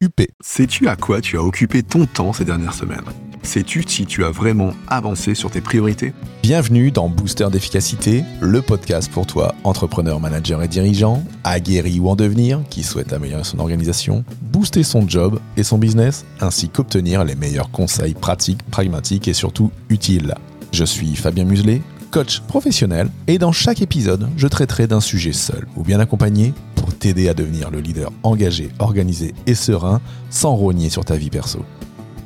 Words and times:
UP. 0.00 0.28
Sais-tu 0.40 0.86
à 0.86 0.94
quoi 0.94 1.20
tu 1.20 1.36
as 1.38 1.42
occupé 1.42 1.82
ton 1.82 2.06
temps 2.06 2.32
ces 2.32 2.44
dernières 2.44 2.72
semaines? 2.72 3.02
Sais-tu 3.42 3.82
si 3.84 4.06
tu 4.06 4.24
as 4.24 4.30
vraiment 4.30 4.70
avancé 4.86 5.34
sur 5.34 5.50
tes 5.50 5.60
priorités? 5.60 6.12
Bienvenue 6.40 6.92
dans 6.92 7.08
Booster 7.08 7.48
d'efficacité, 7.50 8.22
le 8.40 8.62
podcast 8.62 9.10
pour 9.10 9.26
toi, 9.26 9.56
entrepreneur, 9.64 10.20
manager 10.20 10.62
et 10.62 10.68
dirigeant, 10.68 11.24
aguerri 11.42 11.98
ou 11.98 12.08
en 12.08 12.14
devenir, 12.14 12.62
qui 12.70 12.84
souhaite 12.84 13.12
améliorer 13.12 13.42
son 13.42 13.58
organisation, 13.58 14.24
booster 14.40 14.84
son 14.84 15.08
job 15.08 15.40
et 15.56 15.64
son 15.64 15.78
business, 15.78 16.24
ainsi 16.40 16.68
qu'obtenir 16.68 17.24
les 17.24 17.34
meilleurs 17.34 17.72
conseils 17.72 18.14
pratiques, 18.14 18.62
pragmatiques 18.70 19.26
et 19.26 19.32
surtout 19.32 19.72
utiles. 19.88 20.36
Je 20.70 20.84
suis 20.84 21.16
Fabien 21.16 21.44
Muselet, 21.44 21.82
coach 22.12 22.40
professionnel, 22.42 23.10
et 23.26 23.38
dans 23.38 23.52
chaque 23.52 23.82
épisode, 23.82 24.28
je 24.36 24.46
traiterai 24.46 24.86
d'un 24.86 25.00
sujet 25.00 25.32
seul 25.32 25.66
ou 25.76 25.82
bien 25.82 25.98
accompagné 26.00 26.54
t'aider 26.98 27.28
à 27.28 27.34
devenir 27.34 27.70
le 27.70 27.80
leader 27.80 28.10
engagé, 28.22 28.70
organisé 28.78 29.34
et 29.46 29.54
serein 29.54 30.00
sans 30.30 30.54
rogner 30.54 30.90
sur 30.90 31.04
ta 31.04 31.16
vie 31.16 31.30
perso. 31.30 31.64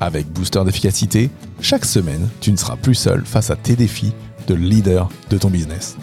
Avec 0.00 0.26
Booster 0.28 0.62
d'efficacité, 0.64 1.30
chaque 1.60 1.84
semaine, 1.84 2.28
tu 2.40 2.52
ne 2.52 2.56
seras 2.56 2.76
plus 2.76 2.94
seul 2.94 3.24
face 3.24 3.50
à 3.50 3.56
tes 3.56 3.76
défis 3.76 4.12
de 4.46 4.54
leader 4.54 5.08
de 5.30 5.38
ton 5.38 5.48
business. 5.48 5.96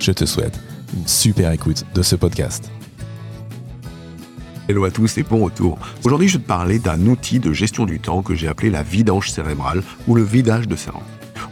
Je 0.00 0.12
te 0.12 0.24
souhaite 0.24 0.58
une 0.96 1.06
super 1.06 1.52
écoute 1.52 1.84
de 1.94 2.02
ce 2.02 2.16
podcast. 2.16 2.70
Hello 4.68 4.84
à 4.84 4.90
tous 4.90 5.16
et 5.16 5.22
bon 5.22 5.44
retour. 5.44 5.78
Aujourd'hui, 6.02 6.26
je 6.26 6.38
vais 6.38 6.42
te 6.42 6.48
parler 6.48 6.80
d'un 6.80 7.06
outil 7.06 7.38
de 7.38 7.52
gestion 7.52 7.86
du 7.86 8.00
temps 8.00 8.22
que 8.22 8.34
j'ai 8.34 8.48
appelé 8.48 8.68
la 8.68 8.82
vidange 8.82 9.30
cérébrale 9.30 9.82
ou 10.08 10.16
le 10.16 10.24
vidage 10.24 10.66
de 10.66 10.74
cerveau. 10.74 11.02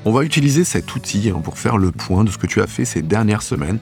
On 0.04 0.12
va 0.12 0.24
utiliser 0.24 0.64
cet 0.64 0.92
outil 0.96 1.30
hein, 1.30 1.40
pour 1.42 1.56
faire 1.56 1.78
le 1.78 1.92
point 1.92 2.24
de 2.24 2.30
ce 2.30 2.38
que 2.38 2.48
tu 2.48 2.60
as 2.60 2.66
fait 2.66 2.84
ces 2.84 3.02
dernières 3.02 3.42
semaines 3.42 3.78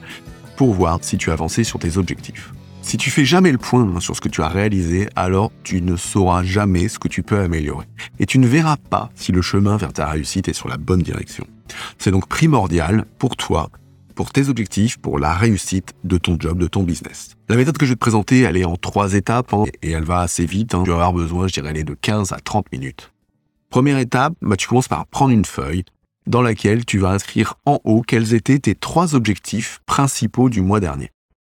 pour 0.55 0.73
voir 0.73 0.99
si 1.01 1.17
tu 1.17 1.31
as 1.31 1.33
avancé 1.33 1.63
sur 1.63 1.79
tes 1.79 1.97
objectifs. 1.97 2.53
Si 2.83 2.97
tu 2.97 3.09
fais 3.09 3.25
jamais 3.25 3.51
le 3.51 3.57
point 3.57 3.95
hein, 3.95 3.99
sur 3.99 4.15
ce 4.15 4.21
que 4.21 4.29
tu 4.29 4.41
as 4.43 4.49
réalisé, 4.49 5.09
alors 5.15 5.51
tu 5.63 5.81
ne 5.81 5.95
sauras 5.95 6.43
jamais 6.43 6.89
ce 6.89 6.99
que 6.99 7.07
tu 7.07 7.23
peux 7.23 7.39
améliorer. 7.39 7.87
Et 8.19 8.25
tu 8.27 8.37
ne 8.37 8.45
verras 8.45 8.77
pas 8.77 9.09
si 9.15 9.31
le 9.31 9.41
chemin 9.41 9.77
vers 9.77 9.93
ta 9.93 10.07
réussite 10.07 10.49
est 10.49 10.53
sur 10.53 10.67
la 10.67 10.77
bonne 10.77 11.01
direction. 11.01 11.47
C'est 11.97 12.11
donc 12.11 12.27
primordial 12.27 13.05
pour 13.17 13.35
toi, 13.37 13.69
pour 14.13 14.31
tes 14.31 14.49
objectifs, 14.49 14.97
pour 14.97 15.17
la 15.17 15.33
réussite 15.33 15.93
de 16.03 16.17
ton 16.17 16.37
job, 16.39 16.59
de 16.59 16.67
ton 16.67 16.83
business. 16.83 17.35
La 17.49 17.55
méthode 17.55 17.77
que 17.77 17.85
je 17.85 17.91
vais 17.91 17.95
te 17.95 18.01
présenter, 18.01 18.41
elle 18.41 18.57
est 18.57 18.65
en 18.65 18.75
trois 18.75 19.13
étapes 19.13 19.53
hein, 19.53 19.63
et 19.81 19.91
elle 19.91 20.03
va 20.03 20.19
assez 20.19 20.45
vite. 20.45 20.75
Tu 20.83 20.89
vas 20.89 20.95
avoir 20.95 21.13
besoin, 21.13 21.47
je 21.47 21.53
dirais, 21.53 21.73
de 21.73 21.95
15 21.95 22.33
à 22.33 22.37
30 22.37 22.71
minutes. 22.71 23.11
Première 23.69 23.97
étape, 23.97 24.33
bah, 24.41 24.57
tu 24.57 24.67
commences 24.67 24.89
par 24.89 25.07
prendre 25.07 25.33
une 25.33 25.45
feuille 25.45 25.85
dans 26.27 26.41
laquelle 26.41 26.85
tu 26.85 26.99
vas 26.99 27.09
inscrire 27.09 27.55
en 27.65 27.79
haut 27.85 28.01
quels 28.01 28.33
étaient 28.33 28.59
tes 28.59 28.75
trois 28.75 29.15
objectifs 29.15 29.79
principaux 29.85 30.49
du 30.49 30.61
mois 30.61 30.79
dernier. 30.79 31.09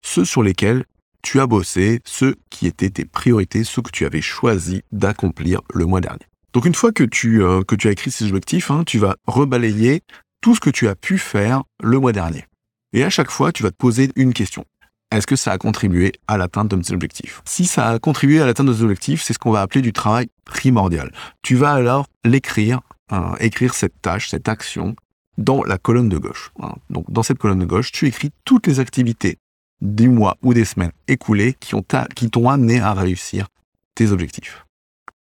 Ceux 0.01 0.23
sur 0.23 0.43
lesquels 0.43 0.85
tu 1.25 1.39
as 1.39 1.47
bossé, 1.47 2.01
ceux 2.05 2.35
qui 2.51 2.67
étaient 2.67 2.91
tes 2.91 3.03
priorités, 3.03 3.63
ceux 3.63 3.81
que 3.81 3.89
tu 3.89 4.05
avais 4.05 4.21
choisi 4.21 4.83
d'accomplir 4.91 5.59
le 5.73 5.85
mois 5.85 5.99
dernier. 5.99 6.25
Donc 6.53 6.65
une 6.65 6.75
fois 6.75 6.91
que 6.91 7.03
tu, 7.03 7.41
euh, 7.41 7.63
as 7.83 7.89
écrit 7.89 8.11
ces 8.11 8.27
objectifs, 8.27 8.69
hein, 8.69 8.83
tu 8.85 8.99
vas 8.99 9.15
rebalayer 9.25 10.03
tout 10.41 10.53
ce 10.53 10.59
que 10.59 10.69
tu 10.69 10.87
as 10.87 10.95
pu 10.95 11.17
faire 11.17 11.63
le 11.81 11.99
mois 11.99 12.11
dernier. 12.11 12.45
Et 12.93 13.03
à 13.03 13.09
chaque 13.09 13.31
fois, 13.31 13.51
tu 13.51 13.63
vas 13.63 13.71
te 13.71 13.75
poser 13.75 14.11
une 14.15 14.33
question. 14.33 14.65
Est-ce 15.09 15.25
que 15.25 15.35
ça 15.35 15.51
a 15.51 15.57
contribué 15.57 16.13
à 16.27 16.37
l'atteinte 16.37 16.69
de 16.69 16.75
tes 16.79 16.93
objectifs? 16.93 17.41
Si 17.43 17.65
ça 17.65 17.89
a 17.89 17.97
contribué 17.97 18.39
à 18.39 18.45
l'atteinte 18.45 18.67
de 18.67 18.73
tes 18.73 18.83
objectifs, 18.83 19.23
c'est 19.23 19.33
ce 19.33 19.39
qu'on 19.39 19.51
va 19.51 19.61
appeler 19.61 19.81
du 19.81 19.93
travail 19.93 20.27
primordial. 20.45 21.11
Tu 21.41 21.55
vas 21.55 21.73
alors 21.73 22.05
l'écrire, 22.23 22.81
hein, 23.09 23.33
écrire 23.39 23.73
cette 23.73 23.99
tâche, 23.99 24.29
cette 24.29 24.47
action 24.47 24.95
dans 25.39 25.63
la 25.63 25.79
colonne 25.79 26.07
de 26.07 26.19
gauche. 26.19 26.51
Hein. 26.61 26.75
Donc 26.91 27.11
dans 27.11 27.23
cette 27.23 27.39
colonne 27.39 27.59
de 27.59 27.65
gauche, 27.65 27.91
tu 27.91 28.05
écris 28.05 28.29
toutes 28.45 28.67
les 28.67 28.79
activités 28.79 29.39
des 29.81 30.07
mois 30.07 30.37
ou 30.41 30.53
des 30.53 30.65
semaines 30.65 30.91
écoulées 31.07 31.55
qui, 31.59 31.75
ont 31.75 31.83
qui 32.15 32.29
t'ont 32.29 32.49
amené 32.49 32.79
à 32.79 32.93
réussir 32.93 33.47
tes 33.95 34.11
objectifs. 34.11 34.65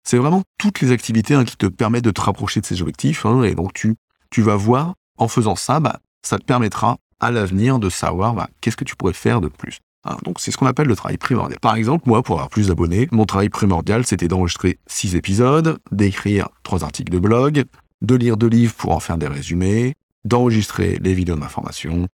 C'est 0.04 0.19
vraiment 0.19 0.42
toutes 0.58 0.80
les 0.80 0.91
activités 0.91 1.34
hein, 1.34 1.44
qui 1.44 1.56
te 1.56 1.66
permettent 1.66 2.04
de 2.04 2.10
te 2.10 2.20
rapprocher 2.20 2.60
de 2.60 2.66
ces 2.66 2.82
objectifs. 2.82 3.25
Hein, 3.25 3.42
et 3.44 3.54
donc 3.54 3.72
tu, 3.72 3.97
vas 4.38 4.56
voir, 4.56 4.94
en 5.16 5.28
faisant 5.28 5.56
ça, 5.56 5.81
bah, 5.81 6.00
ça 6.22 6.38
te 6.38 6.44
permettra 6.44 6.98
à 7.20 7.31
l'avenir 7.31 7.78
de 7.78 7.88
savoir 7.88 8.34
bah, 8.34 8.48
qu'est-ce 8.60 8.76
que 8.76 8.84
tu 8.84 8.97
pourrais 8.97 9.12
faire 9.12 9.41
de 9.41 9.48
plus. 9.48 9.78
Hein, 10.04 10.16
donc 10.25 10.41
c'est 10.41 10.50
ce 10.50 10.56
qu'on 10.56 10.66
appelle 10.66 10.88
le 10.88 10.97
travail 10.97 11.19
primordial. 11.19 11.60
Par 11.60 11.76
exemple, 11.76 12.08
moi, 12.08 12.22
pour 12.22 12.36
avoir 12.36 12.48
plus 12.48 12.69
d'abonnés, 12.69 13.08
mon 13.12 13.26
travail 13.26 13.48
primordial, 13.48 14.04
c'était 14.04 14.28
d'enregistrer 14.28 14.78
six 14.86 15.14
épisodes, 15.14 15.78
d'écrire 15.92 16.48
trois 16.64 16.82
articles 16.82 17.12
de 17.12 17.20
blog, 17.20 17.64
de 18.00 18.14
lire 18.16 18.36
deux 18.36 18.48
livres 18.48 18.75
pour 18.75 18.92
en 18.92 19.00
faire 19.00 19.19
des 19.19 19.28
résumés, 19.28 19.94
d'enregistrer 20.25 20.98
les 21.00 21.14
vidéos 21.14 21.36
de 21.36 21.41
ma 21.41 21.48
formation, 21.48 22.08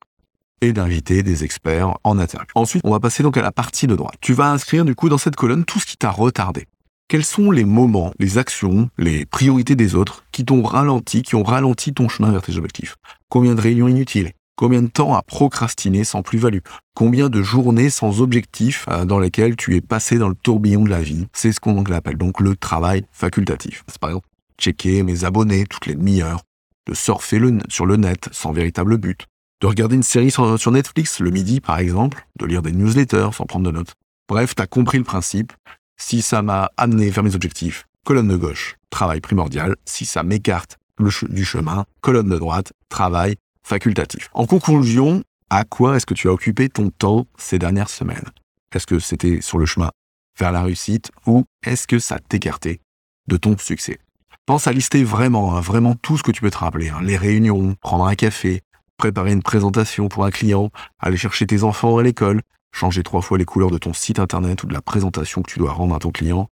et 0.62 0.74
d'inviter 0.74 1.24
des 1.24 1.44
experts 1.44 1.98
en 2.04 2.20
interview. 2.20 2.48
Ensuite, 2.56 2.82
on 2.86 2.92
va 2.92 3.00
passer 3.00 3.24
donc 3.24 3.38
à 3.38 3.42
la 3.42 3.52
partie 3.52 3.88
de 3.88 3.96
droite. 3.96 4.16
Tu 4.22 4.34
vas 4.34 4.52
inscrire 4.52 4.86
du 4.86 4.96
coup 4.96 5.10
dans 5.10 5.18
cette 5.18 5.36
colonne 5.36 5.66
tout 5.66 5.80
ce 5.80 5.86
qui 5.86 5.98
t'a 5.98 6.12
retardé. 6.12 6.66
Quels 7.08 7.26
sont 7.26 7.52
les 7.52 7.66
moments, 7.66 8.14
les 8.18 8.40
actions, 8.40 8.90
les 8.98 9.26
priorités 9.26 9.76
des 9.76 9.94
autres 9.94 10.24
qui 10.32 10.44
t'ont 10.44 10.64
ralenti, 10.64 11.22
qui 11.22 11.36
ont 11.36 11.44
ralenti 11.44 11.94
ton 11.94 12.10
chemin 12.10 12.32
vers 12.32 12.42
tes 12.42 12.58
objectifs? 12.58 12.96
Combien 13.30 13.54
de 13.54 13.62
réunions 13.62 13.88
inutiles? 13.88 14.32
Combien 14.56 14.82
de 14.82 14.88
temps 14.88 15.14
à 15.14 15.22
procrastiner 15.22 16.04
sans 16.04 16.24
plus-value? 16.24 16.62
Combien 16.96 17.30
de 17.30 17.44
journées 17.44 17.90
sans 17.90 18.22
objectif 18.22 18.86
euh, 18.90 19.06
dans 19.06 19.20
lesquelles 19.20 19.58
tu 19.58 19.76
es 19.76 19.82
passé 19.82 20.18
dans 20.18 20.30
le 20.30 20.36
tourbillon 20.36 20.84
de 20.84 20.90
la 20.90 21.02
vie? 21.02 21.28
C'est 21.34 21.52
ce 21.52 21.60
qu'on 21.60 21.84
appelle 21.84 22.18
donc 22.18 22.40
le 22.40 22.56
travail 22.56 23.06
facultatif. 23.12 23.84
C'est 23.88 24.00
par 24.00 24.12
exemple 24.12 24.28
checker 24.58 25.04
mes 25.04 25.26
abonnés 25.26 25.66
toutes 25.70 25.86
les 25.86 25.96
demi-heures, 25.96 26.42
de 26.88 26.94
surfer 26.94 27.42
sur 27.68 27.86
le 27.86 27.98
net 27.98 28.30
sans 28.32 28.54
véritable 28.54 28.98
but, 28.98 29.28
de 29.62 29.68
regarder 29.68 29.96
une 29.96 30.04
série 30.04 30.32
sur, 30.32 30.72
Netflix 30.72 31.20
le 31.20 31.32
midi 31.32 31.62
par 31.62 31.80
exemple, 31.80 32.28
de 32.40 32.46
lire 32.46 32.62
des 32.62 32.72
newsletters 32.72 33.30
sans 33.34 33.46
prendre 33.46 33.66
de 33.66 33.72
notes. 33.72 33.96
Bref, 34.28 34.56
t'as 34.56 34.68
compris 34.68 34.98
le 34.98 35.04
principe. 35.04 35.54
Si 35.98 36.22
ça 36.22 36.42
m'a 36.42 36.72
amené 36.78 37.10
vers 37.10 37.24
mes 37.24 37.36
objectifs, 37.36 37.88
colonne 38.04 38.28
de 38.28 38.36
gauche, 38.36 38.78
travail 38.90 39.22
primordial. 39.22 39.76
Si 39.86 40.06
ça 40.06 40.24
m'écarte 40.24 40.78
du 41.00 41.46
chemin, 41.46 41.86
colonne 42.02 42.30
de 42.30 42.38
droite, 42.38 42.74
travail 42.90 43.36
facultatif. 43.64 44.30
En 44.34 44.46
conclusion, 44.46 45.24
à 45.50 45.64
quoi 45.64 45.96
est-ce 45.96 46.06
que 46.06 46.14
tu 46.14 46.28
as 46.28 46.34
occupé 46.34 46.70
ton 46.70 46.90
temps 46.90 47.28
ces 47.38 47.60
dernières 47.60 47.90
semaines? 47.90 48.26
Est-ce 48.74 48.88
que 48.88 49.00
c'était 49.00 49.42
sur 49.42 49.58
le 49.58 49.66
chemin 49.66 49.92
vers 50.38 50.52
la 50.52 50.64
réussite 50.64 51.12
ou 51.26 51.46
est-ce 51.64 51.88
que 51.88 52.00
ça 52.00 52.20
t'écartait 52.20 52.80
de 53.28 53.38
ton 53.38 53.58
succès? 53.58 54.00
Pense 54.46 54.68
à 54.68 54.74
lister 54.74 55.04
vraiment, 55.04 55.56
hein, 55.56 55.62
vraiment 55.62 55.96
tout 55.96 56.18
ce 56.18 56.24
que 56.24 56.32
tu 56.32 56.42
peux 56.42 56.52
te 56.52 56.58
rappeler. 56.58 56.90
Hein. 56.90 57.00
les 57.02 57.18
réunions, 57.18 57.76
prendre 57.82 58.06
un 58.06 58.16
café, 58.16 58.62
préparer 58.98 59.32
une 59.32 59.44
présentation 59.44 60.08
pour 60.08 60.26
un 60.26 60.32
client, 60.32 60.72
aller 61.00 61.18
chercher 61.18 61.48
tes 61.48 61.64
enfants 61.64 61.98
à 61.98 62.04
l'école, 62.04 62.42
changer 62.72 63.04
trois 63.04 63.22
fois 63.22 63.38
les 63.38 63.46
couleurs 63.46 63.72
de 63.72 63.78
ton 63.78 63.94
site 63.94 64.20
internet 64.20 64.64
ou 64.64 64.68
de 64.68 64.74
la 64.74 64.82
présentation 64.82 65.42
que 65.42 65.52
tu 65.52 65.60
dois 65.60 65.72
rendre 65.72 65.96
à 65.96 66.00
ton 66.00 66.12
client. 66.12 66.50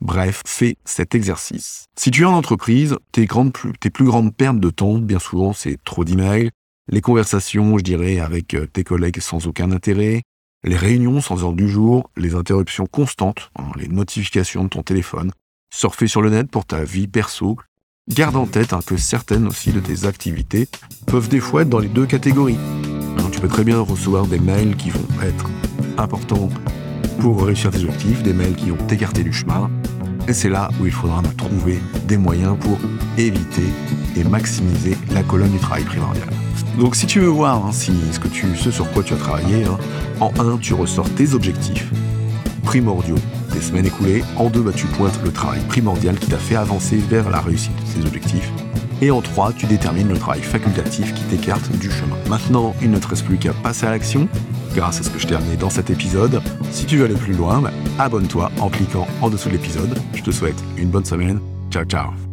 Bref, 0.00 0.42
fais 0.46 0.76
cet 0.84 1.14
exercice. 1.14 1.86
Si 1.98 2.10
tu 2.10 2.22
es 2.22 2.26
en 2.26 2.34
entreprise, 2.34 2.96
tes, 3.12 3.26
grandes, 3.26 3.52
tes 3.80 3.90
plus 3.90 4.04
grandes 4.04 4.34
pertes 4.34 4.60
de 4.60 4.70
temps, 4.70 4.98
bien 4.98 5.18
souvent, 5.18 5.52
c'est 5.52 5.82
trop 5.84 6.04
d'emails, 6.04 6.50
les 6.88 7.00
conversations, 7.00 7.78
je 7.78 7.82
dirais, 7.82 8.20
avec 8.20 8.54
euh, 8.54 8.66
tes 8.66 8.84
collègues 8.84 9.20
sans 9.20 9.46
aucun 9.46 9.72
intérêt, 9.72 10.22
les 10.64 10.76
réunions 10.76 11.20
sans 11.20 11.42
ordre 11.44 11.56
du 11.56 11.68
jour, 11.68 12.10
les 12.16 12.34
interruptions 12.34 12.86
constantes, 12.86 13.50
hein, 13.58 13.70
les 13.76 13.88
notifications 13.88 14.64
de 14.64 14.68
ton 14.68 14.82
téléphone, 14.82 15.32
surfer 15.74 16.06
sur 16.06 16.22
le 16.22 16.30
net 16.30 16.50
pour 16.50 16.64
ta 16.64 16.84
vie 16.84 17.08
perso, 17.08 17.56
Garde 18.08 18.36
en 18.36 18.46
tête 18.46 18.72
hein, 18.72 18.78
que 18.86 18.96
certaines 18.96 19.48
aussi 19.48 19.72
de 19.72 19.80
tes 19.80 20.06
activités 20.06 20.68
peuvent 21.06 21.28
des 21.28 21.40
fois 21.40 21.62
être 21.62 21.68
dans 21.68 21.80
les 21.80 21.88
deux 21.88 22.06
catégories. 22.06 22.58
tu 23.32 23.40
peux 23.40 23.48
très 23.48 23.64
bien 23.64 23.80
recevoir 23.80 24.28
des 24.28 24.38
mails 24.38 24.76
qui 24.76 24.90
vont 24.90 25.04
être 25.24 25.50
importants 25.98 26.48
pour 27.18 27.44
réussir 27.44 27.72
tes 27.72 27.78
objectifs, 27.78 28.22
des 28.22 28.32
mails 28.32 28.54
qui 28.54 28.70
vont 28.70 28.76
t'écarter 28.86 29.24
du 29.24 29.32
chemin. 29.32 29.68
Et 30.28 30.32
c'est 30.32 30.48
là 30.48 30.70
où 30.80 30.86
il 30.86 30.92
faudra 30.92 31.20
trouver 31.36 31.80
des 32.06 32.16
moyens 32.16 32.56
pour 32.60 32.78
éviter 33.18 33.64
et 34.14 34.22
maximiser 34.22 34.96
la 35.12 35.24
colonne 35.24 35.50
du 35.50 35.58
travail 35.58 35.82
primordial. 35.82 36.28
Donc 36.78 36.94
si 36.94 37.06
tu 37.06 37.18
veux 37.18 37.26
voir 37.26 37.66
hein, 37.66 37.72
ce, 37.72 38.20
que 38.20 38.28
tu, 38.28 38.56
ce 38.56 38.70
sur 38.70 38.88
quoi 38.92 39.02
tu 39.02 39.14
as 39.14 39.18
travaillé, 39.18 39.64
hein, 39.64 39.78
en 40.20 40.32
un, 40.38 40.58
tu 40.58 40.74
ressors 40.74 41.10
tes 41.16 41.34
objectifs 41.34 41.90
primordiaux 42.62 43.18
semaines 43.60 43.86
écoulées. 43.86 44.24
En 44.36 44.50
deux, 44.50 44.62
bah, 44.62 44.72
tu 44.74 44.86
pointes 44.86 45.18
le 45.24 45.32
travail 45.32 45.60
primordial 45.68 46.18
qui 46.18 46.28
t'a 46.28 46.38
fait 46.38 46.56
avancer 46.56 46.96
vers 46.96 47.30
la 47.30 47.40
réussite 47.40 47.76
de 47.76 48.00
ces 48.00 48.06
objectifs. 48.06 48.50
Et 49.02 49.10
en 49.10 49.20
trois, 49.20 49.52
tu 49.52 49.66
détermines 49.66 50.08
le 50.08 50.18
travail 50.18 50.42
facultatif 50.42 51.12
qui 51.14 51.22
t'écarte 51.24 51.70
du 51.78 51.90
chemin. 51.90 52.16
Maintenant, 52.28 52.74
il 52.80 52.90
ne 52.90 52.98
te 52.98 53.08
reste 53.08 53.26
plus 53.26 53.36
qu'à 53.36 53.52
passer 53.52 53.86
à 53.86 53.90
l'action 53.90 54.28
grâce 54.74 55.00
à 55.00 55.02
ce 55.02 55.10
que 55.10 55.18
je 55.18 55.26
t'ai 55.26 55.34
amené 55.34 55.56
dans 55.56 55.70
cet 55.70 55.90
épisode. 55.90 56.40
Si 56.70 56.86
tu 56.86 56.96
veux 56.96 57.04
aller 57.04 57.14
plus 57.14 57.34
loin, 57.34 57.60
bah, 57.60 57.72
abonne-toi 57.98 58.50
en 58.60 58.68
cliquant 58.68 59.06
en 59.20 59.30
dessous 59.30 59.48
de 59.48 59.54
l'épisode. 59.54 59.98
Je 60.14 60.22
te 60.22 60.30
souhaite 60.30 60.62
une 60.76 60.88
bonne 60.88 61.04
semaine. 61.04 61.40
Ciao, 61.70 61.84
ciao 61.84 62.25